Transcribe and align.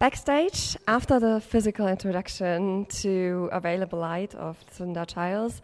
Backstage, 0.00 0.78
after 0.88 1.20
the 1.20 1.42
physical 1.42 1.86
introduction 1.86 2.86
to 2.86 3.50
Available 3.52 3.98
Light 3.98 4.34
of 4.34 4.56
Lucinda 4.66 5.04
Childs, 5.04 5.60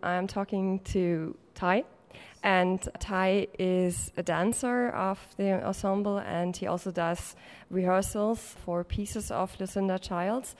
I'm 0.00 0.28
talking 0.28 0.78
to 0.94 1.36
Ty. 1.56 1.82
And 2.44 2.80
Ty 3.00 3.48
is 3.58 4.12
a 4.16 4.22
dancer 4.22 4.90
of 4.90 5.18
the 5.38 5.66
ensemble, 5.66 6.18
and 6.18 6.56
he 6.56 6.68
also 6.68 6.92
does 6.92 7.34
rehearsals 7.68 8.54
for 8.64 8.84
pieces 8.84 9.32
of 9.32 9.58
Lucinda 9.58 9.98
Childs. 9.98 10.54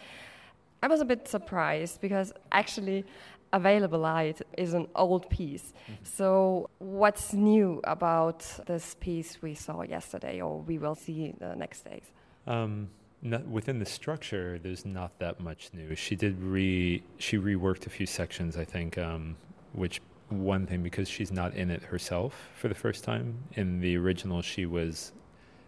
I 0.83 0.89
was 0.89 1.01
a 1.01 1.05
bit 1.05 1.29
surprised 1.29 2.01
because 2.01 2.33
actually, 2.51 3.05
Available 3.53 4.01
Light 4.01 4.43
is 4.59 4.75
an 4.75 4.89
old 4.97 5.29
piece. 5.29 5.73
Mm 5.73 5.95
-hmm. 5.95 6.05
So, 6.05 6.69
what's 6.79 7.33
new 7.33 7.81
about 7.85 8.61
this 8.67 8.97
piece 8.97 9.39
we 9.41 9.55
saw 9.55 9.83
yesterday, 9.83 10.43
or 10.43 10.65
we 10.67 10.79
will 10.79 10.97
see 10.97 11.33
the 11.39 11.55
next 11.55 11.85
days? 11.85 12.13
Um, 12.47 12.89
not, 13.23 13.47
within 13.47 13.79
the 13.79 13.87
structure, 13.87 14.59
there's 14.63 14.85
not 14.85 15.19
that 15.19 15.41
much 15.41 15.71
new. 15.73 15.95
She 15.95 16.17
did 16.17 16.41
re 16.41 17.03
she 17.19 17.39
reworked 17.39 17.87
a 17.87 17.91
few 17.91 18.07
sections, 18.07 18.57
I 18.57 18.65
think, 18.65 18.97
um, 18.99 19.37
which 19.73 20.01
one 20.29 20.67
thing 20.67 20.83
because 20.83 21.09
she's 21.09 21.33
not 21.33 21.55
in 21.55 21.71
it 21.71 21.83
herself 21.83 22.49
for 22.57 22.69
the 22.69 22.75
first 22.75 23.05
time. 23.05 23.37
In 23.55 23.81
the 23.81 23.97
original, 23.97 24.43
she 24.43 24.65
was 24.65 25.13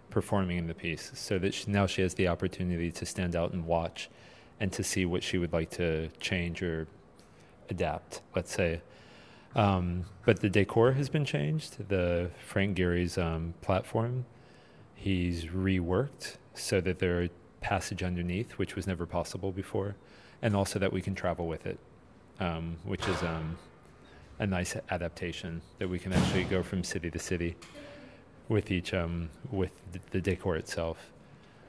performing 0.09 0.59
in 0.59 0.67
the 0.67 0.75
piece, 0.75 1.11
so 1.15 1.39
that 1.39 1.55
she, 1.55 1.71
now 1.71 1.87
she 1.87 2.03
has 2.03 2.15
the 2.15 2.29
opportunity 2.29 2.91
to 2.93 3.07
stand 3.07 3.37
out 3.37 3.53
and 3.53 3.67
watch, 3.67 4.09
and 4.61 4.73
to 4.73 4.83
see 4.83 5.05
what 5.05 5.23
she 5.23 5.39
would 5.39 5.53
like 5.53 5.71
to 5.71 6.09
change 6.21 6.63
or 6.63 6.87
adapt. 7.69 8.23
Let's 8.35 8.53
say. 8.53 8.81
Um, 9.55 10.07
but 10.25 10.41
the 10.41 10.49
decor 10.49 10.93
has 10.93 11.11
been 11.11 11.27
changed. 11.27 11.89
The 11.89 12.31
Frank 12.47 12.79
Gehry's 12.79 13.19
um, 13.19 13.53
platform, 13.61 14.25
he's 14.95 15.45
reworked 15.45 16.37
so 16.55 16.81
that 16.81 16.99
there 16.99 17.23
are 17.23 17.29
passage 17.63 18.03
underneath, 18.03 18.53
which 18.53 18.77
was 18.77 18.87
never 18.87 19.07
possible 19.07 19.53
before, 19.53 19.95
and 20.43 20.55
also 20.55 20.79
that 20.79 20.93
we 20.93 21.01
can 21.01 21.15
travel 21.15 21.47
with 21.47 21.67
it, 21.67 21.79
um, 22.41 22.77
which 22.85 23.07
is 23.09 23.23
um, 23.23 23.57
a 24.39 24.47
nice 24.47 24.77
adaptation 24.91 25.63
that 25.79 25.89
we 25.89 25.99
can 25.99 26.13
actually 26.13 26.45
go 26.45 26.63
from 26.63 26.85
city 26.85 27.11
to 27.11 27.19
city 27.19 27.57
with 28.49 28.71
each 28.71 28.93
um, 28.93 29.31
with 29.51 29.73
the 30.11 30.21
decor 30.21 30.57
itself. 30.57 30.99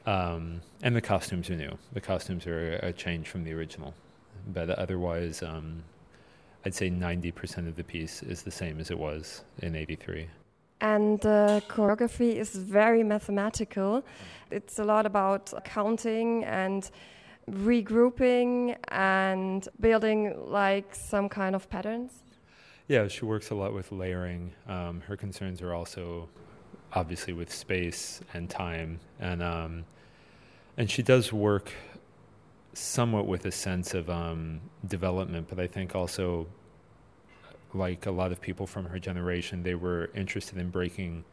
Um, 0.05 0.61
and 0.81 0.95
the 0.95 1.01
costumes 1.01 1.49
are 1.49 1.55
new. 1.55 1.77
The 1.93 2.01
costumes 2.01 2.45
are 2.45 2.73
a 2.77 2.91
change 2.91 3.29
from 3.29 3.45
the 3.45 3.53
original, 3.53 3.93
but 4.51 4.69
otherwise, 4.69 5.41
um, 5.41 5.83
I'd 6.65 6.75
say 6.75 6.89
90% 6.89 7.67
of 7.67 7.75
the 7.75 7.83
piece 7.83 8.21
is 8.23 8.43
the 8.43 8.51
same 8.51 8.79
as 8.79 8.91
it 8.91 8.97
was 8.97 9.43
in 9.59 9.75
'83 9.75 10.27
and 10.83 11.19
the 11.21 11.63
choreography 11.69 12.35
is 12.35 12.55
very 12.55 13.03
mathematical. 13.03 14.03
It's 14.51 14.79
a 14.79 14.83
lot 14.83 15.05
about 15.05 15.53
counting 15.63 16.43
and 16.43 16.91
regrouping 17.49 18.75
and 18.89 19.67
building 19.79 20.35
like 20.45 20.93
some 20.93 21.29
kind 21.29 21.55
of 21.55 21.69
patterns. 21.69 22.11
Yeah, 22.89 23.07
she 23.07 23.23
works 23.23 23.49
a 23.49 23.55
lot 23.55 23.73
with 23.73 23.93
layering. 23.93 24.53
Um, 24.67 25.01
her 25.07 25.15
concerns 25.15 25.61
are 25.61 25.73
also 25.73 26.27
obviously 26.91 27.31
with 27.31 27.51
space 27.51 28.19
and 28.33 28.49
time, 28.49 28.99
and 29.21 29.41
um, 29.41 29.85
and 30.77 30.91
she 30.91 31.01
does 31.01 31.31
work 31.31 31.71
somewhat 32.73 33.25
with 33.25 33.45
a 33.45 33.51
sense 33.51 33.93
of 33.93 34.09
um, 34.09 34.59
development, 34.85 35.47
but 35.47 35.59
I 35.59 35.67
think 35.67 35.95
also 35.95 36.47
like 37.73 38.05
a 38.05 38.11
lot 38.11 38.31
of 38.31 38.39
people 38.41 38.67
from 38.67 38.85
her 38.85 38.99
generation, 38.99 39.63
they 39.63 39.75
were 39.75 40.09
interested 40.15 40.57
in 40.57 40.69
breaking 40.69 41.23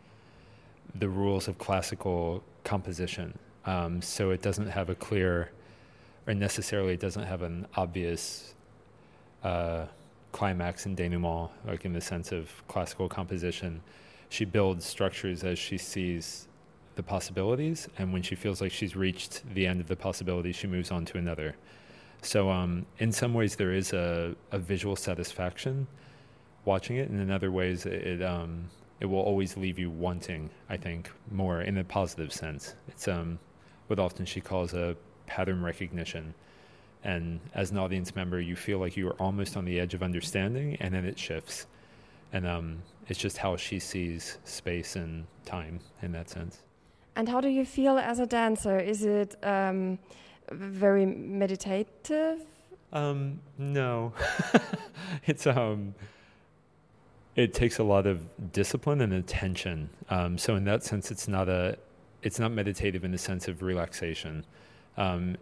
the 0.95 1.09
rules 1.09 1.49
of 1.49 1.59
classical 1.59 2.43
composition. 2.65 3.39
Um, 3.67 4.03
so 4.03 4.31
it 4.31 4.43
doesn't 4.43 4.69
have 4.69 4.91
a 4.91 4.95
clear, 4.95 5.51
or 6.27 6.35
necessarily 6.35 6.95
it 6.95 7.01
doesn't 7.01 7.25
have 7.25 7.43
an 7.43 7.67
obvious 7.77 8.55
uh, 9.45 9.87
climax 10.33 10.87
and 10.87 10.97
denouement, 10.97 11.51
like 11.67 11.85
in 11.85 11.93
the 11.93 12.01
sense 12.01 12.33
of 12.33 12.51
classical 12.69 13.09
composition. 13.09 13.81
She 14.29 14.45
builds 14.45 14.85
structures 14.85 15.45
as 15.45 15.59
she 15.59 15.77
sees 15.77 16.49
the 16.97 17.03
possibilities, 17.03 17.89
and 17.99 18.13
when 18.13 18.23
she 18.23 18.35
feels 18.35 18.61
like 18.61 18.73
she's 18.73 18.97
reached 18.97 19.43
the 19.55 19.67
end 19.67 19.81
of 19.81 19.89
the 19.89 19.97
possibility, 19.97 20.53
she 20.53 20.67
moves 20.67 20.91
on 20.91 21.05
to 21.07 21.19
another. 21.19 21.57
So, 22.23 22.51
um, 22.51 22.85
in 22.99 23.13
some 23.13 23.33
ways, 23.33 23.57
there 23.57 23.73
is 23.73 23.93
a, 23.93 24.35
a 24.53 24.59
visual 24.59 24.97
satisfaction 24.97 25.87
watching 26.71 26.99
it, 26.99 27.11
and 27.11 27.21
in 27.21 27.33
other 27.33 27.51
ways, 27.51 27.85
it 27.85 28.23
um, 28.23 28.51
it 29.01 29.07
will 29.07 29.25
always 29.31 29.57
leave 29.57 29.77
you 29.77 29.91
wanting. 29.91 30.49
I 30.69 30.77
think 30.77 31.11
more 31.43 31.63
in 31.63 31.79
a 31.79 31.85
positive 31.99 32.33
sense. 32.33 32.75
It's 32.87 33.09
um, 33.09 33.39
what 33.89 33.99
often 33.99 34.25
she 34.25 34.41
calls 34.41 34.73
a 34.73 34.97
pattern 35.27 35.61
recognition, 35.65 36.33
and 37.03 37.41
as 37.55 37.73
an 37.73 37.79
audience 37.79 38.15
member, 38.15 38.41
you 38.41 38.55
feel 38.55 38.79
like 38.79 38.97
you 38.97 39.09
are 39.09 39.19
almost 39.27 39.57
on 39.57 39.65
the 39.65 39.81
edge 39.83 39.95
of 39.95 40.03
understanding, 40.11 40.77
and 40.83 40.95
then 40.95 41.05
it 41.05 41.19
shifts, 41.19 41.67
and 42.33 42.47
um, 42.47 42.67
it's 43.09 43.19
just 43.19 43.37
how 43.37 43.57
she 43.57 43.81
sees 43.81 44.39
space 44.45 44.95
and 44.95 45.27
time 45.45 45.81
in 46.03 46.13
that 46.13 46.31
sense. 46.31 46.63
And 47.17 47.29
how 47.29 47.41
do 47.41 47.49
you 47.49 47.65
feel 47.65 47.99
as 47.99 48.21
a 48.21 48.27
dancer? 48.27 48.79
Is 48.79 49.05
it 49.05 49.35
um, 49.43 49.99
very 50.53 51.05
meditative? 51.05 52.39
Um, 52.93 53.41
no, 53.59 54.13
it's 55.27 55.47
um 55.47 55.95
it 57.37 57.55
takes 57.55 57.79
a 57.79 57.85
lot 57.85 58.07
of 58.07 58.53
discipline 58.53 59.01
and 59.01 59.13
attention. 59.13 59.91
Um, 60.09 60.37
so 60.37 60.57
in 60.57 60.65
that 60.65 60.83
sense, 60.83 61.11
it's 61.11 61.29
not 61.29 61.49
a 61.49 61.79
it's 62.23 62.39
not 62.39 62.53
meditative 62.53 63.05
in 63.05 63.13
the 63.13 63.19
sense 63.19 63.49
of 63.49 63.63
relaxation. 63.63 64.45
Um, 64.97 65.37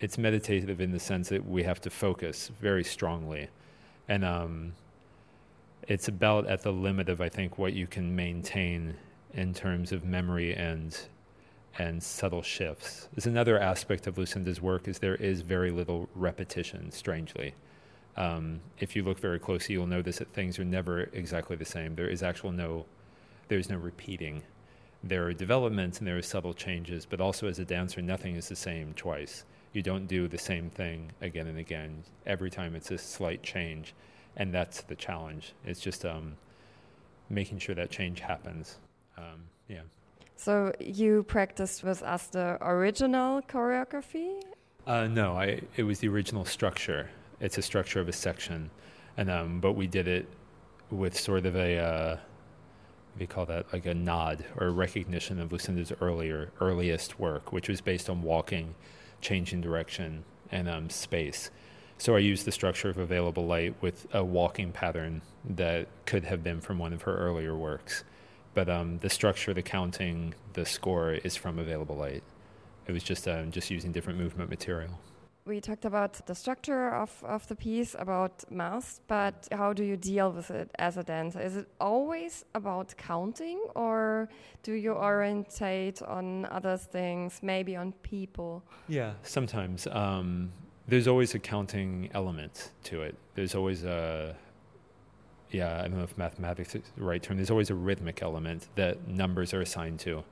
it's 0.00 0.16
meditative 0.16 0.80
in 0.80 0.92
the 0.92 0.98
sense 0.98 1.28
that 1.28 1.46
we 1.46 1.62
have 1.62 1.80
to 1.82 1.90
focus 1.90 2.50
very 2.60 2.84
strongly, 2.84 3.48
and 4.08 4.24
um, 4.24 4.72
it's 5.88 6.08
about 6.08 6.46
at 6.46 6.62
the 6.62 6.72
limit 6.72 7.08
of 7.08 7.20
I 7.20 7.28
think 7.28 7.58
what 7.58 7.72
you 7.72 7.86
can 7.86 8.14
maintain 8.14 8.96
in 9.34 9.54
terms 9.54 9.92
of 9.92 10.04
memory 10.04 10.54
and 10.54 10.96
and 11.78 12.02
subtle 12.02 12.42
shifts. 12.42 13.08
There's 13.14 13.26
another 13.26 13.58
aspect 13.58 14.06
of 14.06 14.18
Lucinda's 14.18 14.60
work 14.60 14.86
is 14.88 14.98
there 14.98 15.14
is 15.16 15.40
very 15.40 15.70
little 15.70 16.08
repetition. 16.14 16.90
Strangely, 16.92 17.54
um, 18.16 18.60
if 18.78 18.94
you 18.94 19.02
look 19.02 19.18
very 19.18 19.38
closely, 19.38 19.74
you'll 19.74 19.86
notice 19.86 20.18
that 20.18 20.32
things 20.32 20.58
are 20.58 20.64
never 20.64 21.08
exactly 21.12 21.56
the 21.56 21.64
same. 21.64 21.94
There 21.94 22.08
is 22.08 22.22
actual 22.22 22.52
no, 22.52 22.84
there's 23.48 23.70
no 23.70 23.76
repeating. 23.76 24.42
There 25.02 25.24
are 25.26 25.32
developments 25.32 25.98
and 25.98 26.06
there 26.06 26.18
are 26.18 26.22
subtle 26.22 26.54
changes, 26.54 27.06
but 27.06 27.20
also 27.20 27.48
as 27.48 27.58
a 27.58 27.64
dancer, 27.64 28.02
nothing 28.02 28.36
is 28.36 28.48
the 28.48 28.56
same 28.56 28.92
twice. 28.94 29.44
You 29.72 29.82
don't 29.82 30.06
do 30.06 30.28
the 30.28 30.38
same 30.38 30.68
thing 30.68 31.10
again 31.22 31.46
and 31.46 31.58
again. 31.58 32.04
Every 32.26 32.50
time 32.50 32.76
it's 32.76 32.90
a 32.90 32.98
slight 32.98 33.42
change, 33.42 33.94
and 34.36 34.52
that's 34.52 34.82
the 34.82 34.94
challenge. 34.94 35.54
It's 35.64 35.80
just 35.80 36.04
um, 36.04 36.34
making 37.30 37.58
sure 37.58 37.74
that 37.74 37.90
change 37.90 38.20
happens. 38.20 38.78
Um, 39.16 39.44
yeah. 39.68 39.80
So 40.36 40.74
you 40.78 41.22
practiced 41.22 41.82
with 41.82 42.02
us 42.02 42.26
the 42.26 42.58
original 42.60 43.40
choreography? 43.42 44.42
Uh, 44.86 45.06
no, 45.06 45.36
I, 45.36 45.62
it 45.76 45.84
was 45.84 46.00
the 46.00 46.08
original 46.08 46.44
structure 46.44 47.08
it's 47.42 47.58
a 47.58 47.62
structure 47.62 48.00
of 48.00 48.08
a 48.08 48.12
section, 48.12 48.70
and 49.16 49.28
um, 49.28 49.60
but 49.60 49.72
we 49.72 49.86
did 49.86 50.08
it 50.08 50.26
with 50.90 51.18
sort 51.18 51.44
of 51.44 51.56
a 51.56 51.78
uh, 51.78 52.16
we 53.18 53.26
call 53.26 53.44
that 53.46 53.70
like 53.72 53.84
a 53.84 53.92
nod 53.92 54.44
or 54.56 54.70
recognition 54.70 55.40
of 55.40 55.52
Lucinda's 55.52 55.92
earlier 56.00 56.50
earliest 56.60 57.18
work, 57.18 57.52
which 57.52 57.68
was 57.68 57.80
based 57.80 58.08
on 58.08 58.22
walking, 58.22 58.74
changing 59.20 59.60
direction, 59.60 60.24
and 60.50 60.68
um, 60.68 60.88
space. 60.88 61.50
So 61.98 62.16
I 62.16 62.20
used 62.20 62.46
the 62.46 62.52
structure 62.52 62.88
of 62.88 62.98
available 62.98 63.46
light 63.46 63.74
with 63.80 64.06
a 64.14 64.24
walking 64.24 64.72
pattern 64.72 65.22
that 65.44 65.88
could 66.06 66.24
have 66.24 66.42
been 66.42 66.60
from 66.60 66.78
one 66.78 66.92
of 66.92 67.02
her 67.02 67.16
earlier 67.16 67.56
works, 67.56 68.04
but 68.54 68.68
um, 68.68 68.98
the 68.98 69.10
structure, 69.10 69.52
the 69.52 69.62
counting, 69.62 70.34
the 70.52 70.64
score 70.64 71.12
is 71.12 71.36
from 71.36 71.58
available 71.58 71.96
light. 71.96 72.22
It 72.86 72.92
was 72.92 73.02
just 73.02 73.26
um, 73.26 73.50
just 73.50 73.68
using 73.68 73.90
different 73.90 74.20
movement 74.20 74.48
material 74.48 75.00
we 75.44 75.60
talked 75.60 75.84
about 75.84 76.24
the 76.26 76.34
structure 76.34 76.90
of, 76.90 77.10
of 77.24 77.46
the 77.48 77.56
piece, 77.56 77.96
about 77.98 78.44
mass, 78.50 79.00
but 79.08 79.48
how 79.50 79.72
do 79.72 79.82
you 79.82 79.96
deal 79.96 80.30
with 80.30 80.50
it 80.50 80.70
as 80.78 80.96
a 80.96 81.02
dancer? 81.02 81.40
Is 81.40 81.56
it 81.56 81.68
always 81.80 82.44
about 82.54 82.94
counting, 82.96 83.60
or 83.74 84.28
do 84.62 84.72
you 84.72 84.92
orientate 84.92 86.00
on 86.02 86.46
other 86.46 86.76
things, 86.76 87.40
maybe 87.42 87.74
on 87.74 87.92
people? 88.02 88.62
Yeah, 88.88 89.14
sometimes. 89.22 89.88
Um, 89.88 90.52
there's 90.86 91.08
always 91.08 91.34
a 91.34 91.38
counting 91.40 92.08
element 92.14 92.70
to 92.84 93.02
it. 93.02 93.16
There's 93.34 93.56
always 93.56 93.82
a, 93.84 94.36
yeah, 95.50 95.78
I 95.80 95.88
don't 95.88 95.98
know 95.98 96.04
if 96.04 96.16
mathematics 96.16 96.76
is 96.76 96.82
the 96.96 97.02
right 97.02 97.22
term. 97.22 97.36
There's 97.36 97.50
always 97.50 97.70
a 97.70 97.74
rhythmic 97.74 98.22
element 98.22 98.68
that 98.76 99.08
numbers 99.08 99.52
are 99.52 99.60
assigned 99.60 99.98
to 100.00 100.22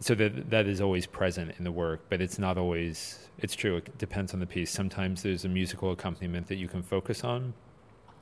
so 0.00 0.14
that 0.14 0.50
that 0.50 0.66
is 0.66 0.80
always 0.80 1.06
present 1.06 1.52
in 1.58 1.64
the 1.64 1.72
work, 1.72 2.00
but 2.08 2.20
it's 2.20 2.38
not 2.38 2.56
always. 2.56 3.28
It's 3.38 3.54
true. 3.54 3.76
It 3.76 3.98
depends 3.98 4.34
on 4.34 4.40
the 4.40 4.46
piece. 4.46 4.70
Sometimes 4.70 5.22
there's 5.22 5.44
a 5.44 5.48
musical 5.48 5.90
accompaniment 5.92 6.46
that 6.48 6.56
you 6.56 6.68
can 6.68 6.82
focus 6.82 7.24
on, 7.24 7.54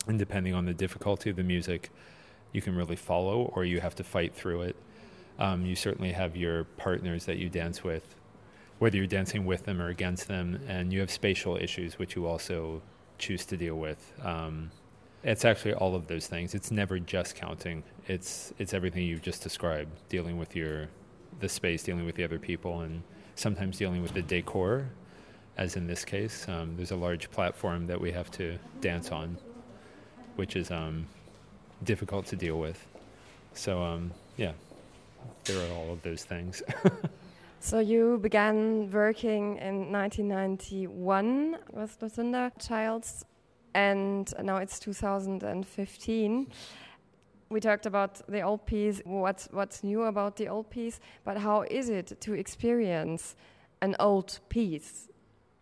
and 0.06 0.19
depending 0.19 0.55
on 0.55 0.64
the 0.64 0.75
difficulty 0.75 1.31
of 1.31 1.37
the 1.37 1.43
music, 1.43 1.90
you 2.52 2.62
can 2.62 2.75
really 2.75 2.96
follow, 2.96 3.52
or 3.55 3.64
you 3.64 3.81
have 3.81 3.94
to 3.96 4.05
fight 4.05 4.34
through 4.34 4.62
it. 4.62 4.76
Um, 5.38 5.67
you 5.67 5.76
certainly 5.76 6.12
have 6.12 6.37
your 6.37 6.64
partners 6.64 7.26
that 7.26 7.37
you 7.37 7.50
dance 7.50 7.84
with, 7.84 8.14
whether 8.79 8.96
you're 8.96 9.06
dancing 9.06 9.44
with 9.44 9.64
them 9.64 9.82
or 9.82 9.88
against 9.88 10.29
them, 10.29 10.61
and 10.67 10.93
you 10.93 11.00
have 11.00 11.11
spatial 11.11 11.56
issues, 11.56 11.99
which 11.99 12.17
you 12.17 12.26
also 12.26 12.81
choose 13.19 13.44
to 13.46 13.56
deal 13.56 13.76
with. 13.76 14.12
Um, 14.22 14.70
it's 15.22 15.44
actually 15.44 15.75
all 15.75 15.94
of 15.94 16.06
those 16.06 16.26
things. 16.26 16.55
It's 16.55 16.70
never 16.70 16.99
just 16.99 17.34
counting. 17.34 17.82
It's 18.06 18.55
it's 18.58 18.72
everything 18.72 19.02
you've 19.02 19.22
just 19.22 19.43
described, 19.43 19.90
dealing 20.08 20.38
with 20.38 20.55
your 20.56 20.88
the 21.40 21.49
space, 21.49 21.82
dealing 21.82 22.06
with 22.06 22.14
the 22.14 22.25
other 22.25 22.38
people, 22.38 22.81
and 22.81 23.02
sometimes 23.34 23.78
dealing 23.78 24.02
with 24.02 24.14
the 24.14 24.23
decor, 24.23 24.88
as 25.56 25.76
in 25.76 25.87
this 25.87 26.05
case. 26.05 26.46
Um, 26.49 26.76
there's 26.76 26.90
a 26.90 26.96
large 26.96 27.31
platform 27.31 27.87
that 27.87 28.00
we 28.00 28.12
have 28.12 28.31
to 28.32 28.58
dance 28.81 29.11
on, 29.11 29.37
which 30.37 30.56
is 30.56 30.70
um, 30.70 31.06
difficult 31.84 32.26
to 32.26 32.37
deal 32.37 32.58
with. 32.58 32.87
So 33.55 33.82
um, 33.82 34.12
yeah, 34.37 34.52
there 35.44 35.58
are 35.58 35.75
all 35.75 35.93
of 35.93 36.02
those 36.02 36.25
things. 36.25 36.62
So 37.67 37.81
you 37.81 38.19
began 38.19 38.90
working 38.93 39.56
in 39.56 39.90
1991 39.90 41.56
with 41.72 41.96
Lucinda 42.00 42.52
Childs, 42.61 43.25
and 43.75 44.32
now 44.40 44.58
it's 44.58 44.79
2015. 44.79 46.46
We 47.48 47.60
talked 47.60 47.87
about 47.87 48.22
the 48.28 48.43
old 48.43 48.66
piece, 48.66 49.00
what's 49.04 49.48
what's 49.52 49.84
new 49.84 50.02
about 50.02 50.37
the 50.37 50.48
old 50.48 50.69
piece, 50.69 51.00
but 51.25 51.38
how 51.38 51.62
is 51.62 51.88
it 51.88 52.20
to 52.20 52.34
experience 52.34 53.37
an 53.81 53.94
old 54.00 54.40
piece? 54.48 55.08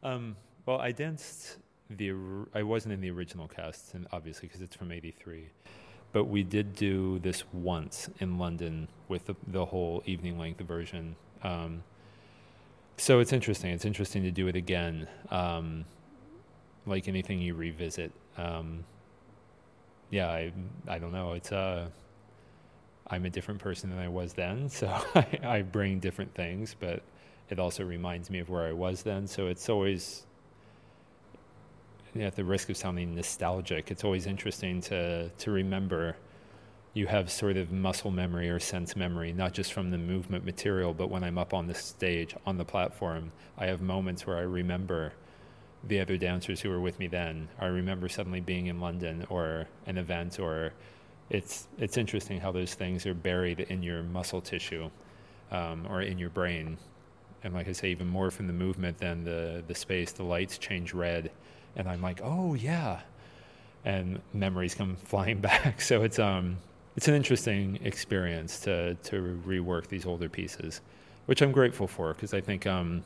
Um, 0.03 0.37
well, 0.67 0.81
I 0.81 0.93
danced 0.93 1.59
the. 1.91 2.15
I 2.55 2.63
wasn't 2.63 2.95
in 2.95 3.01
the 3.01 3.11
original 3.11 3.49
cast, 3.49 3.95
and 3.95 4.07
obviously 4.13 4.49
because 4.49 4.63
it's 4.63 4.77
from 4.77 4.93
'83 4.93 5.51
but 6.15 6.27
we 6.27 6.45
did 6.45 6.77
do 6.77 7.19
this 7.19 7.43
once 7.53 8.09
in 8.21 8.39
London 8.39 8.87
with 9.09 9.27
the, 9.27 9.35
the 9.49 9.65
whole 9.65 10.01
evening 10.07 10.39
length 10.39 10.61
version. 10.61 11.17
Um, 11.43 11.83
so 12.97 13.19
it's 13.19 13.33
interesting. 13.33 13.73
It's 13.73 13.85
interesting 13.85 14.23
to 14.23 14.31
do 14.31 14.47
it 14.47 14.55
again. 14.55 15.09
Um, 15.33 15.85
like 16.87 17.09
anything 17.09 17.41
you 17.41 17.55
revisit. 17.55 18.13
Um, 18.39 18.85
yeah, 20.11 20.29
I 20.29 20.53
I 20.89 20.99
don't 20.99 21.13
know. 21.13 21.33
It's 21.33 21.53
uh, 21.53 21.89
I'm 23.09 23.25
a 23.27 23.31
different 23.31 23.61
person 23.61 23.91
than 23.91 23.99
I 23.99 24.09
was 24.09 24.33
then, 24.33 24.69
so 24.81 24.89
I, 25.15 25.39
I 25.43 25.63
bring 25.63 26.01
different 26.01 26.35
things, 26.35 26.75
but 26.79 27.03
it 27.51 27.59
also 27.59 27.85
reminds 27.85 28.31
me 28.31 28.39
of 28.39 28.49
where 28.49 28.67
I 28.67 28.73
was 28.73 29.03
then. 29.03 29.27
So 29.27 29.47
it's 29.49 29.69
always 29.69 30.27
at 32.19 32.37
the 32.37 32.45
risk 32.45 32.71
of 32.71 32.77
sounding 32.77 33.15
nostalgic, 33.15 33.91
it's 33.91 34.05
always 34.05 34.27
interesting 34.27 34.81
to 34.83 35.29
to 35.31 35.51
remember 35.51 36.17
you 36.95 37.09
have 37.09 37.31
sort 37.31 37.57
of 37.57 37.73
muscle 37.73 38.13
memory 38.13 38.49
or 38.49 38.61
sense 38.61 38.95
memory, 38.95 39.33
not 39.33 39.53
just 39.53 39.73
from 39.73 39.91
the 39.91 39.99
movement 39.99 40.45
material, 40.45 40.95
but 40.95 41.11
when 41.11 41.25
I'm 41.25 41.39
up 41.39 41.53
on 41.53 41.67
the 41.67 41.75
stage, 41.75 42.37
on 42.47 42.57
the 42.57 42.65
platform, 42.65 43.33
I 43.59 43.67
have 43.67 43.83
moments 43.83 44.27
where 44.27 44.37
I 44.37 44.43
remember 44.43 45.13
the 45.89 46.01
other 46.01 46.17
dancers 46.17 46.61
who 46.61 46.71
were 46.71 46.81
with 46.81 46.99
me 46.99 47.07
then. 47.07 47.49
I 47.59 47.67
remember 47.67 48.09
suddenly 48.09 48.41
being 48.41 48.67
in 48.67 48.81
London 48.81 49.27
or 49.29 49.67
an 49.87 49.99
event, 49.99 50.39
or 50.39 50.73
it's 51.31 51.69
it's 51.79 51.97
interesting 51.97 52.41
how 52.41 52.53
those 52.53 52.75
things 52.75 53.07
are 53.07 53.15
buried 53.15 53.61
in 53.61 53.83
your 53.83 54.03
muscle 54.03 54.41
tissue 54.41 54.91
um, 55.51 55.87
or 55.89 56.03
in 56.03 56.19
your 56.19 56.31
brain. 56.31 56.79
And 57.43 57.55
like 57.55 57.69
I 57.69 57.73
say, 57.73 57.91
even 57.91 58.07
more 58.07 58.31
from 58.31 58.47
the 58.47 58.53
movement 58.53 58.99
than 58.99 59.25
the 59.25 59.63
the 59.67 59.75
space. 59.75 60.13
The 60.13 60.25
lights 60.25 60.59
change 60.59 60.95
red, 60.95 61.31
and 61.77 61.89
I'm 61.89 62.01
like, 62.01 62.21
oh 62.23 62.55
yeah, 62.55 63.01
and 63.85 64.21
memories 64.33 64.75
come 64.75 64.97
flying 65.05 65.41
back. 65.41 65.81
So 65.81 66.03
it's 66.03 66.19
um 66.19 66.59
it's 66.97 67.09
an 67.09 67.15
interesting 67.15 67.79
experience 67.83 68.61
to 68.61 68.95
to 68.95 69.41
rework 69.47 69.89
these 69.89 70.07
older 70.07 70.29
pieces, 70.29 70.81
which 71.27 71.43
I'm 71.43 71.53
grateful 71.53 71.87
for 71.87 72.15
because 72.15 72.35
I 72.35 72.41
think 72.41 72.67
um, 72.67 73.03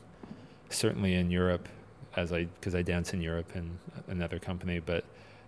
certainly 0.69 1.15
in 1.15 1.31
Europe, 1.31 1.67
as 2.15 2.31
I 2.31 2.45
because 2.45 2.75
I 2.75 2.81
dance 2.81 3.13
in 3.13 3.21
Europe 3.21 3.51
and 3.55 3.77
another 4.07 4.39
company, 4.39 4.79
but 4.79 5.03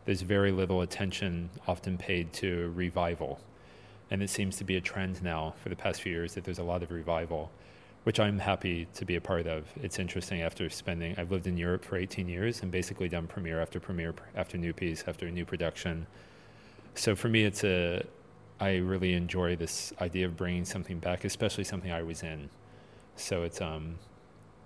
there's 0.06 0.22
very 0.22 0.52
little 0.52 0.82
attention 0.82 1.50
often 1.68 1.98
paid 1.98 2.34
to 2.34 2.72
revival, 2.76 3.40
and 4.10 4.24
it 4.24 4.30
seems 4.30 4.58
to 4.58 4.64
be 4.64 4.76
a 4.78 4.82
trend 4.82 5.22
now 5.24 5.54
for 5.62 5.70
the 5.70 5.76
past 5.76 6.02
few 6.02 6.12
years 6.12 6.34
that 6.36 6.44
there's 6.44 6.60
a 6.60 6.64
lot 6.64 6.84
of 6.84 6.92
revival, 6.92 7.52
which 8.04 8.20
I'm 8.20 8.40
happy 8.40 8.88
to 8.96 9.06
be 9.06 9.16
a 9.16 9.22
part 9.22 9.48
of. 9.48 9.66
It's 9.82 10.00
interesting 10.00 10.42
after 10.42 10.70
spending 10.70 11.16
I've 11.18 11.32
lived 11.32 11.48
in 11.48 11.58
Europe 11.58 11.86
for 11.86 11.98
18 11.98 12.28
years 12.28 12.62
and 12.62 12.72
basically 12.72 13.10
done 13.10 13.28
premiere 13.28 13.62
after 13.62 13.80
premiere 13.80 14.14
after 14.36 14.58
new 14.58 14.74
piece 14.74 15.04
after 15.08 15.30
new 15.30 15.46
production. 15.46 16.08
So 16.96 17.16
for 17.16 17.30
me, 17.30 17.44
it's 17.44 17.64
a 17.64 18.04
I 18.60 18.76
really 18.76 19.14
enjoy 19.14 19.56
this 19.56 19.92
idea 20.00 20.28
of 20.28 20.38
bringing 20.38 20.66
something 20.66 21.00
back, 21.00 21.26
especially 21.26 21.64
something 21.64 21.92
I 21.92 22.04
was 22.04 22.22
in. 22.22 22.50
So 23.16 23.42
it's 23.42 23.60
um, 23.60 23.96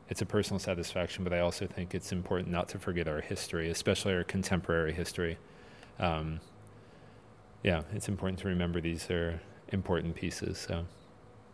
it's 0.09 0.21
a 0.21 0.25
personal 0.25 0.59
satisfaction, 0.59 1.23
but 1.23 1.33
I 1.33 1.39
also 1.39 1.65
think 1.65 1.95
it's 1.95 2.11
important 2.11 2.49
not 2.49 2.69
to 2.69 2.79
forget 2.79 3.07
our 3.07 3.21
history, 3.21 3.69
especially 3.69 4.13
our 4.13 4.23
contemporary 4.23 4.93
history. 4.93 5.37
Um, 5.99 6.39
yeah, 7.63 7.81
it's 7.93 8.07
important 8.07 8.39
to 8.39 8.47
remember 8.47 8.79
these 8.79 9.09
are 9.09 9.41
important 9.69 10.15
pieces. 10.15 10.59
So. 10.59 10.85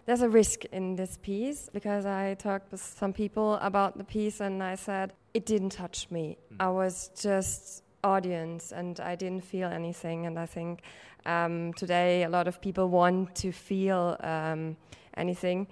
There's 0.06 0.22
a 0.22 0.30
risk 0.30 0.66
in 0.66 0.96
this 0.96 1.18
piece 1.22 1.70
because 1.72 2.06
I 2.06 2.34
talked 2.34 2.72
with 2.72 2.82
some 2.82 3.14
people 3.14 3.56
about 3.56 3.98
the 3.98 4.04
piece 4.04 4.42
and 4.42 4.62
I 4.62 4.76
said 4.76 5.14
it 5.34 5.46
didn't 5.46 5.70
touch 5.70 6.10
me. 6.12 6.38
Mm. 6.54 6.58
I 6.60 6.70
was 6.70 7.12
just 7.18 7.84
audience 8.04 8.74
and 8.74 9.00
I 9.00 9.16
didn't 9.16 9.46
feel 9.46 9.70
anything. 9.70 10.26
And 10.26 10.38
I 10.38 10.48
think 10.48 10.82
um, 11.26 11.72
today 11.74 12.24
a 12.24 12.30
lot 12.30 12.48
of 12.48 12.60
people 12.60 12.90
want 12.90 13.36
to 13.36 13.52
feel 13.52 14.18
um, 14.22 14.76
anything. 15.16 15.68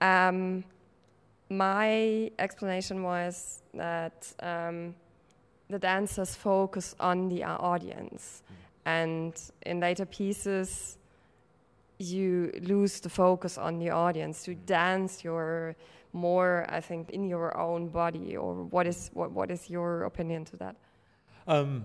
Um, 0.00 0.64
my 1.50 2.30
explanation 2.38 3.02
was 3.02 3.62
that 3.74 4.32
um, 4.40 4.94
the 5.68 5.78
dancers 5.78 6.34
focus 6.34 6.94
on 7.00 7.28
the 7.28 7.44
audience, 7.44 8.42
and 8.84 9.32
in 9.66 9.80
later 9.80 10.06
pieces, 10.06 10.98
you 11.98 12.52
lose 12.62 13.00
the 13.00 13.08
focus 13.08 13.58
on 13.58 13.78
the 13.78 13.90
audience. 13.90 14.44
To 14.44 14.54
dance, 14.54 15.24
you're 15.24 15.74
more, 16.12 16.66
I 16.68 16.80
think, 16.80 17.10
in 17.10 17.28
your 17.28 17.56
own 17.56 17.88
body. 17.88 18.36
Or 18.36 18.54
what 18.64 18.86
is 18.86 19.10
what, 19.14 19.32
what 19.32 19.50
is 19.50 19.68
your 19.68 20.04
opinion 20.04 20.44
to 20.46 20.56
that? 20.58 20.76
Um, 21.46 21.84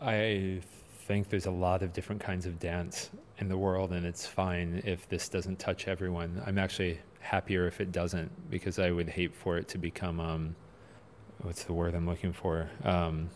I 0.00 0.60
think 1.06 1.28
there's 1.28 1.46
a 1.46 1.50
lot 1.50 1.82
of 1.82 1.92
different 1.92 2.20
kinds 2.20 2.46
of 2.46 2.58
dance 2.58 3.10
in 3.38 3.48
the 3.48 3.56
world, 3.56 3.92
and 3.92 4.06
it's 4.06 4.26
fine 4.26 4.82
if 4.84 5.08
this 5.08 5.28
doesn't 5.28 5.58
touch 5.58 5.88
everyone. 5.88 6.42
I'm 6.46 6.58
actually 6.58 6.98
happier 7.22 7.66
if 7.66 7.80
it 7.80 7.92
doesn't 7.92 8.50
because 8.50 8.78
I 8.78 8.90
would 8.90 9.08
hate 9.08 9.34
for 9.34 9.56
it 9.56 9.68
to 9.68 9.78
become 9.78 10.20
um, 10.20 10.56
what's 11.42 11.64
the 11.64 11.72
word 11.72 11.94
I'm 11.94 12.06
looking 12.06 12.32
for? 12.32 12.68
Um, 12.84 13.30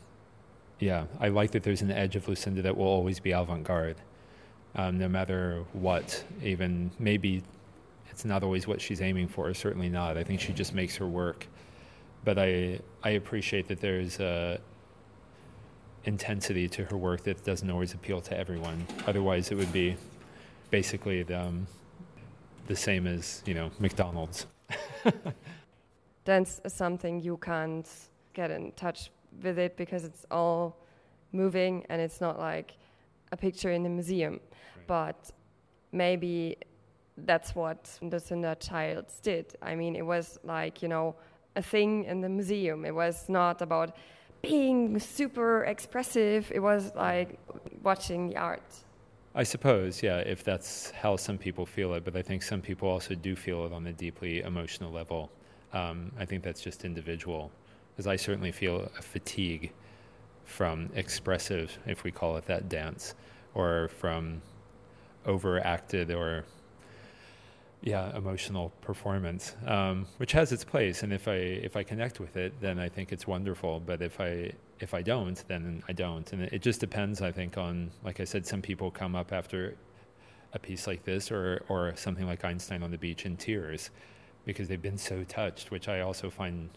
yeah, 0.78 1.06
I 1.20 1.28
like 1.28 1.52
that 1.52 1.62
there's 1.62 1.82
an 1.82 1.90
edge 1.90 2.16
of 2.16 2.28
Lucinda 2.28 2.62
that 2.62 2.76
will 2.76 2.86
always 2.86 3.20
be 3.20 3.30
avant 3.30 3.64
garde, 3.64 3.96
um, 4.74 4.98
no 4.98 5.08
matter 5.08 5.64
what. 5.72 6.22
Even 6.42 6.90
maybe 6.98 7.42
it's 8.10 8.24
not 8.24 8.42
always 8.42 8.66
what 8.66 8.80
she's 8.80 9.00
aiming 9.00 9.28
for. 9.28 9.52
Certainly 9.54 9.88
not. 9.88 10.18
I 10.18 10.24
think 10.24 10.40
she 10.40 10.52
just 10.52 10.74
makes 10.74 10.96
her 10.96 11.06
work. 11.06 11.46
But 12.24 12.38
I 12.38 12.80
I 13.02 13.10
appreciate 13.10 13.68
that 13.68 13.80
there's 13.80 14.20
a 14.20 14.60
intensity 16.04 16.68
to 16.68 16.84
her 16.84 16.96
work 16.96 17.24
that 17.24 17.44
doesn't 17.44 17.70
always 17.70 17.94
appeal 17.94 18.20
to 18.20 18.36
everyone. 18.36 18.86
Otherwise, 19.06 19.50
it 19.50 19.56
would 19.56 19.72
be 19.72 19.96
basically 20.70 21.22
the, 21.22 21.40
um, 21.40 21.66
the 22.66 22.76
same 22.76 23.06
as 23.06 23.42
you 23.46 23.54
know 23.54 23.70
McDonald's. 23.78 24.46
Dance 26.24 26.60
is 26.64 26.72
something 26.72 27.20
you 27.20 27.36
can't 27.36 27.88
get 28.34 28.50
in 28.50 28.72
touch 28.72 29.10
with 29.42 29.58
it 29.58 29.76
because 29.76 30.04
it's 30.04 30.26
all 30.30 30.76
moving 31.32 31.84
and 31.88 32.00
it's 32.00 32.20
not 32.20 32.38
like 32.38 32.76
a 33.32 33.36
picture 33.36 33.70
in 33.70 33.82
the 33.82 33.88
museum. 33.88 34.34
Right. 34.34 34.86
But 34.86 35.30
maybe 35.92 36.56
that's 37.18 37.54
what 37.54 37.98
Lucinda 38.02 38.56
Childs 38.56 39.20
did. 39.20 39.54
I 39.62 39.74
mean, 39.74 39.96
it 39.96 40.04
was 40.04 40.38
like 40.42 40.82
you 40.82 40.88
know 40.88 41.14
a 41.54 41.62
thing 41.62 42.04
in 42.04 42.20
the 42.20 42.28
museum. 42.28 42.84
It 42.84 42.94
was 42.94 43.28
not 43.28 43.62
about 43.62 43.96
being 44.42 44.98
super 44.98 45.64
expressive. 45.64 46.50
It 46.54 46.60
was 46.60 46.92
like 46.94 47.38
watching 47.82 48.28
the 48.28 48.36
art. 48.36 48.72
I 49.38 49.42
suppose, 49.42 50.02
yeah, 50.02 50.16
if 50.20 50.42
that's 50.42 50.92
how 50.92 51.16
some 51.16 51.36
people 51.36 51.66
feel 51.66 51.92
it, 51.92 52.04
but 52.06 52.16
I 52.16 52.22
think 52.22 52.42
some 52.42 52.62
people 52.62 52.88
also 52.88 53.14
do 53.14 53.36
feel 53.36 53.66
it 53.66 53.72
on 53.72 53.86
a 53.86 53.92
deeply 53.92 54.40
emotional 54.40 54.90
level. 54.90 55.30
Um, 55.74 56.10
I 56.18 56.24
think 56.24 56.42
that's 56.42 56.62
just 56.62 56.86
individual, 56.86 57.52
because 57.92 58.06
I 58.06 58.16
certainly 58.16 58.50
feel 58.50 58.90
a 58.98 59.02
fatigue 59.02 59.72
from 60.46 60.88
expressive, 60.94 61.78
if 61.86 62.02
we 62.02 62.10
call 62.10 62.38
it 62.38 62.46
that, 62.46 62.70
dance, 62.70 63.14
or 63.52 63.88
from 63.88 64.40
overacted 65.26 66.10
or 66.10 66.44
yeah 67.82 68.16
emotional 68.16 68.72
performance 68.80 69.54
um, 69.66 70.06
which 70.16 70.32
has 70.32 70.50
its 70.52 70.64
place 70.64 71.02
and 71.02 71.12
if 71.12 71.28
i 71.28 71.34
if 71.34 71.76
i 71.76 71.82
connect 71.82 72.20
with 72.20 72.36
it 72.36 72.52
then 72.60 72.78
i 72.78 72.88
think 72.88 73.12
it's 73.12 73.26
wonderful 73.26 73.80
but 73.80 74.00
if 74.00 74.20
i 74.20 74.50
if 74.80 74.94
i 74.94 75.02
don't 75.02 75.44
then 75.48 75.82
i 75.88 75.92
don't 75.92 76.32
and 76.32 76.42
it 76.42 76.60
just 76.60 76.80
depends 76.80 77.22
i 77.22 77.32
think 77.32 77.56
on 77.56 77.90
like 78.04 78.20
i 78.20 78.24
said 78.24 78.46
some 78.46 78.60
people 78.60 78.90
come 78.90 79.16
up 79.16 79.32
after 79.32 79.76
a 80.52 80.58
piece 80.58 80.86
like 80.86 81.04
this 81.04 81.30
or 81.30 81.62
or 81.68 81.94
something 81.96 82.26
like 82.26 82.44
einstein 82.44 82.82
on 82.82 82.90
the 82.90 82.98
beach 82.98 83.24
in 83.24 83.36
tears 83.36 83.90
because 84.46 84.68
they've 84.68 84.80
been 84.80 84.96
so 84.96 85.24
touched, 85.24 85.70
which 85.70 85.88
I 85.88 86.00
also 86.00 86.30
find 86.30 86.70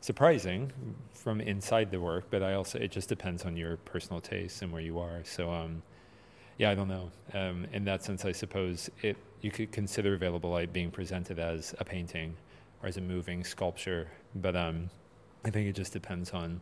surprising 0.00 0.72
from 1.12 1.40
inside 1.40 1.90
the 1.90 2.00
work. 2.00 2.26
But 2.28 2.42
I 2.42 2.54
also 2.54 2.78
it 2.78 2.90
just 2.90 3.08
depends 3.08 3.44
on 3.44 3.56
your 3.56 3.78
personal 3.78 4.20
taste 4.20 4.60
and 4.60 4.70
where 4.70 4.82
you 4.82 4.98
are. 4.98 5.22
So 5.24 5.50
um, 5.50 5.82
yeah, 6.58 6.70
I 6.70 6.74
don't 6.74 6.88
know. 6.88 7.10
Um, 7.32 7.66
in 7.72 7.84
that 7.84 8.04
sense, 8.04 8.24
I 8.26 8.32
suppose 8.32 8.90
it 9.02 9.16
you 9.40 9.50
could 9.52 9.70
consider 9.70 10.14
Available 10.14 10.50
Light 10.50 10.72
being 10.72 10.90
presented 10.90 11.38
as 11.38 11.74
a 11.78 11.84
painting 11.84 12.36
or 12.82 12.88
as 12.88 12.96
a 12.96 13.00
moving 13.00 13.44
sculpture, 13.44 14.08
but 14.34 14.56
um, 14.56 14.90
I 15.44 15.50
think 15.50 15.68
it 15.68 15.76
just 15.76 15.92
depends 15.92 16.32
on 16.32 16.60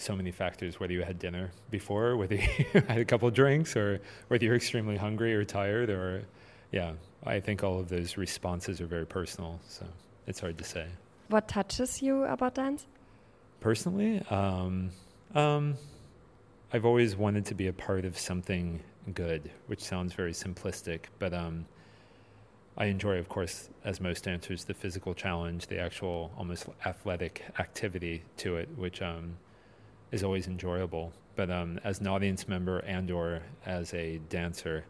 so 0.00 0.14
many 0.14 0.30
factors 0.30 0.78
whether 0.80 0.92
you 0.92 1.02
had 1.02 1.18
dinner 1.18 1.50
before 1.70 2.16
whether 2.16 2.36
you 2.36 2.64
had 2.88 2.98
a 2.98 3.04
couple 3.04 3.30
drinks 3.30 3.76
or 3.76 4.00
whether 4.28 4.44
you're 4.44 4.54
extremely 4.54 4.96
hungry 4.96 5.34
or 5.34 5.44
tired 5.44 5.90
or 5.90 6.22
yeah 6.72 6.92
i 7.26 7.40
think 7.40 7.64
all 7.64 7.78
of 7.78 7.88
those 7.88 8.16
responses 8.16 8.80
are 8.80 8.86
very 8.86 9.06
personal 9.06 9.60
so 9.66 9.84
it's 10.26 10.40
hard 10.40 10.58
to 10.58 10.64
say. 10.64 10.86
What 11.28 11.48
touches 11.48 12.02
you 12.02 12.24
about 12.24 12.54
dance? 12.54 12.86
Personally 13.60 14.22
um, 14.30 14.90
um, 15.34 15.74
i've 16.72 16.84
always 16.84 17.16
wanted 17.16 17.46
to 17.46 17.54
be 17.54 17.66
a 17.66 17.72
part 17.72 18.04
of 18.04 18.18
something 18.18 18.80
good 19.14 19.50
which 19.66 19.80
sounds 19.82 20.12
very 20.12 20.32
simplistic 20.32 21.06
but 21.18 21.32
um, 21.32 21.64
I 22.80 22.84
enjoy, 22.84 23.18
of 23.18 23.28
course, 23.28 23.70
as 23.84 24.00
most 24.00 24.22
dancers, 24.22 24.62
the 24.62 24.72
physical 24.72 25.12
challenge, 25.12 25.66
the 25.66 25.80
actual 25.80 26.30
almost 26.38 26.66
athletic 26.86 27.44
activity 27.58 28.22
to 28.36 28.56
it, 28.56 28.68
which 28.76 29.02
um, 29.02 29.36
is 30.10 30.22
always 30.22 30.46
enjoyable. 30.46 31.12
But 31.36 31.50
um, 31.50 31.78
as 31.84 32.00
an 32.00 32.08
audience 32.08 32.48
member 32.48 32.80
and 32.80 33.10
or 33.10 33.42
as 33.64 33.94
a 33.94 34.18
dancer, 34.28 34.84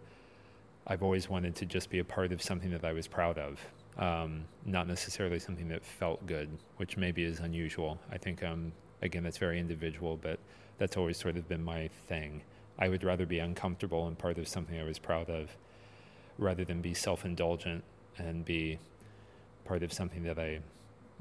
I've 0.86 1.02
always 1.02 1.28
wanted 1.28 1.54
to 1.56 1.66
just 1.66 1.90
be 1.90 1.98
a 1.98 2.04
part 2.04 2.32
of 2.32 2.42
something 2.42 2.70
that 2.70 2.84
I 2.84 2.92
was 2.92 3.06
proud 3.06 3.36
of, 3.38 3.60
um, 3.98 4.44
not 4.64 4.88
necessarily 4.88 5.38
something 5.38 5.68
that 5.68 5.84
felt 5.84 6.26
good, 6.26 6.48
which 6.78 6.96
maybe 6.96 7.24
is 7.24 7.40
unusual. 7.40 7.98
I 8.10 8.16
think 8.16 8.42
um, 8.42 8.72
again 9.02 9.22
that's 9.22 9.36
very 9.36 9.58
individual, 9.60 10.16
but 10.16 10.38
that's 10.78 10.96
always 10.96 11.18
sort 11.18 11.36
of 11.36 11.46
been 11.48 11.62
my 11.62 11.90
thing. 12.06 12.42
I 12.78 12.88
would 12.88 13.04
rather 13.04 13.26
be 13.26 13.40
uncomfortable 13.40 14.06
and 14.06 14.16
part 14.16 14.38
of 14.38 14.48
something 14.48 14.80
I 14.80 14.84
was 14.84 14.98
proud 14.98 15.28
of, 15.28 15.50
rather 16.38 16.64
than 16.64 16.80
be 16.80 16.94
self-indulgent 16.94 17.84
and 18.16 18.44
be 18.44 18.78
part 19.64 19.82
of 19.82 19.92
something 19.92 20.22
that 20.22 20.38
I 20.38 20.60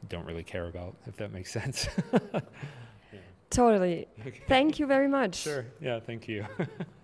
don't 0.08 0.26
really 0.26 0.44
care 0.44 0.68
about. 0.68 0.96
If 1.08 1.18
that 1.18 1.34
makes 1.34 1.52
sense. 1.60 1.90
Totally. 3.50 4.08
Thank 4.48 4.80
you 4.80 4.86
very 4.88 5.08
much. 5.08 5.36
Sure. 5.36 5.66
Yeah, 5.82 6.00
thank 6.00 6.28
you. 6.28 6.46